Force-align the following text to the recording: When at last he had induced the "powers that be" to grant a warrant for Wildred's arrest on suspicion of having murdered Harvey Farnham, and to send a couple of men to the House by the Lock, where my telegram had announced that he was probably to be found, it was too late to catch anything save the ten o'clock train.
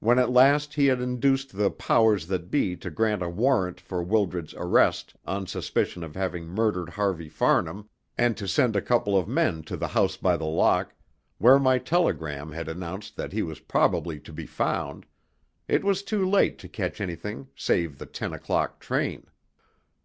When 0.00 0.18
at 0.18 0.28
last 0.28 0.74
he 0.74 0.86
had 0.86 1.00
induced 1.00 1.56
the 1.56 1.70
"powers 1.70 2.26
that 2.26 2.50
be" 2.50 2.74
to 2.78 2.90
grant 2.90 3.22
a 3.22 3.28
warrant 3.28 3.80
for 3.80 4.02
Wildred's 4.02 4.54
arrest 4.54 5.14
on 5.24 5.46
suspicion 5.46 6.02
of 6.02 6.16
having 6.16 6.46
murdered 6.48 6.88
Harvey 6.88 7.28
Farnham, 7.28 7.88
and 8.18 8.36
to 8.38 8.48
send 8.48 8.74
a 8.74 8.82
couple 8.82 9.16
of 9.16 9.28
men 9.28 9.62
to 9.62 9.76
the 9.76 9.86
House 9.86 10.16
by 10.16 10.36
the 10.36 10.46
Lock, 10.46 10.94
where 11.38 11.60
my 11.60 11.78
telegram 11.78 12.50
had 12.50 12.66
announced 12.68 13.14
that 13.14 13.32
he 13.32 13.44
was 13.44 13.60
probably 13.60 14.18
to 14.18 14.32
be 14.32 14.46
found, 14.46 15.06
it 15.68 15.84
was 15.84 16.02
too 16.02 16.28
late 16.28 16.58
to 16.58 16.68
catch 16.68 17.00
anything 17.00 17.46
save 17.54 17.98
the 17.98 18.06
ten 18.06 18.32
o'clock 18.32 18.80
train. 18.80 19.28